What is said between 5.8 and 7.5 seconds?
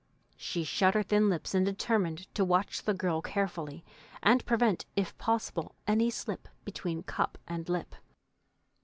any slip between cup